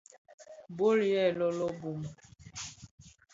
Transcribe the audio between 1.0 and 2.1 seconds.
yêê lôlôo bum.